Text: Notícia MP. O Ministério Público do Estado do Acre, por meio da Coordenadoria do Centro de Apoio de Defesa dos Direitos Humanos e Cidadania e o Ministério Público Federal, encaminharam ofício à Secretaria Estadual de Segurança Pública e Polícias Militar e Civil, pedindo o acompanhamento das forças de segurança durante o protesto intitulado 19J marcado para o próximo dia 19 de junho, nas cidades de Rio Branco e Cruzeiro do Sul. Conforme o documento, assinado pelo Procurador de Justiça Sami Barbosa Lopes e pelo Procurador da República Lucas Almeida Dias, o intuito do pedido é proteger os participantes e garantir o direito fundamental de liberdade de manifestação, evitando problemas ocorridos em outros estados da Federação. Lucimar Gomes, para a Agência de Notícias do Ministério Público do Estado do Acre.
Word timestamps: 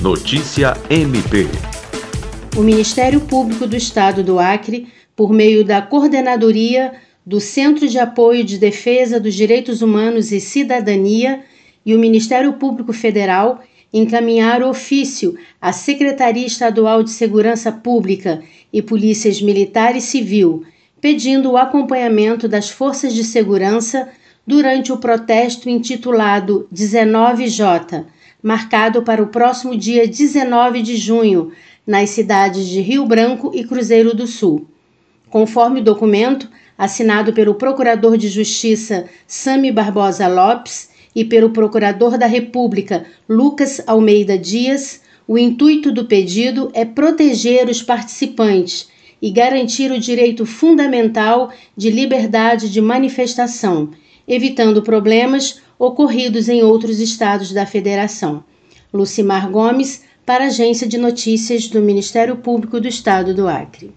Notícia 0.00 0.76
MP. 0.88 1.48
O 2.56 2.60
Ministério 2.60 3.20
Público 3.20 3.66
do 3.66 3.74
Estado 3.74 4.22
do 4.22 4.38
Acre, 4.38 4.86
por 5.16 5.32
meio 5.32 5.64
da 5.64 5.82
Coordenadoria 5.82 6.92
do 7.26 7.40
Centro 7.40 7.88
de 7.88 7.98
Apoio 7.98 8.44
de 8.44 8.58
Defesa 8.58 9.18
dos 9.18 9.34
Direitos 9.34 9.82
Humanos 9.82 10.30
e 10.30 10.38
Cidadania 10.38 11.40
e 11.84 11.96
o 11.96 11.98
Ministério 11.98 12.52
Público 12.52 12.92
Federal, 12.92 13.60
encaminharam 13.92 14.70
ofício 14.70 15.36
à 15.60 15.72
Secretaria 15.72 16.46
Estadual 16.46 17.02
de 17.02 17.10
Segurança 17.10 17.72
Pública 17.72 18.40
e 18.72 18.80
Polícias 18.80 19.42
Militar 19.42 19.96
e 19.96 20.00
Civil, 20.00 20.62
pedindo 21.00 21.50
o 21.50 21.56
acompanhamento 21.56 22.46
das 22.46 22.70
forças 22.70 23.12
de 23.12 23.24
segurança 23.24 24.08
durante 24.46 24.92
o 24.92 24.98
protesto 24.98 25.68
intitulado 25.68 26.68
19J 26.72 28.06
marcado 28.42 29.02
para 29.02 29.22
o 29.22 29.28
próximo 29.28 29.76
dia 29.76 30.06
19 30.06 30.82
de 30.82 30.96
junho, 30.96 31.52
nas 31.86 32.10
cidades 32.10 32.68
de 32.68 32.80
Rio 32.80 33.06
Branco 33.06 33.50
e 33.54 33.64
Cruzeiro 33.64 34.14
do 34.14 34.26
Sul. 34.26 34.66
Conforme 35.30 35.80
o 35.80 35.84
documento, 35.84 36.48
assinado 36.76 37.32
pelo 37.32 37.54
Procurador 37.54 38.16
de 38.16 38.28
Justiça 38.28 39.06
Sami 39.26 39.72
Barbosa 39.72 40.28
Lopes 40.28 40.90
e 41.14 41.24
pelo 41.24 41.50
Procurador 41.50 42.16
da 42.16 42.26
República 42.26 43.04
Lucas 43.28 43.82
Almeida 43.86 44.38
Dias, 44.38 45.02
o 45.26 45.36
intuito 45.36 45.90
do 45.90 46.04
pedido 46.04 46.70
é 46.72 46.84
proteger 46.84 47.68
os 47.68 47.82
participantes 47.82 48.88
e 49.20 49.30
garantir 49.30 49.90
o 49.90 49.98
direito 49.98 50.46
fundamental 50.46 51.52
de 51.76 51.90
liberdade 51.90 52.70
de 52.70 52.80
manifestação, 52.80 53.90
evitando 54.26 54.82
problemas 54.82 55.60
ocorridos 55.78 56.48
em 56.48 56.62
outros 56.62 56.98
estados 57.00 57.52
da 57.52 57.64
Federação. 57.64 58.42
Lucimar 58.92 59.50
Gomes, 59.50 60.02
para 60.26 60.44
a 60.44 60.46
Agência 60.48 60.86
de 60.86 60.98
Notícias 60.98 61.68
do 61.68 61.80
Ministério 61.80 62.36
Público 62.36 62.80
do 62.80 62.88
Estado 62.88 63.32
do 63.34 63.46
Acre. 63.46 63.94